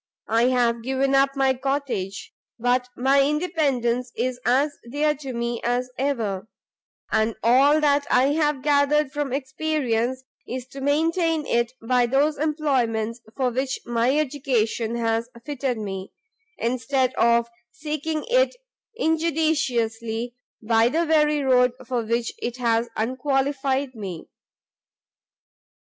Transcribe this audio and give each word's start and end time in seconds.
I 0.29 0.47
have 0.47 0.81
given 0.81 1.13
up 1.13 1.35
my 1.35 1.53
cottage, 1.53 2.33
but 2.57 2.89
my 2.97 3.21
independence 3.21 4.11
is 4.15 4.39
as 4.47 4.75
dear 4.89 5.13
to 5.17 5.31
me 5.31 5.61
as 5.63 5.91
ever; 5.95 6.47
and 7.11 7.35
all 7.43 7.79
that 7.79 8.07
I 8.09 8.29
have 8.29 8.63
gathered 8.63 9.11
from 9.11 9.31
experience, 9.31 10.23
is 10.47 10.65
to 10.69 10.81
maintain 10.81 11.45
it 11.45 11.73
by 11.87 12.07
those 12.07 12.39
employments 12.39 13.21
for 13.37 13.51
which 13.51 13.77
my 13.85 14.17
education 14.17 14.95
has 14.95 15.29
fitted 15.45 15.77
me, 15.77 16.11
instead 16.57 17.13
of 17.13 17.47
seeking 17.69 18.25
it 18.27 18.55
injudiciously 18.97 20.33
by 20.67 20.89
the 20.89 21.05
very 21.05 21.43
road 21.43 21.73
for 21.85 22.03
which 22.03 22.33
it 22.41 22.57
has 22.57 22.89
unqualified 22.97 23.93
me." 23.93 24.27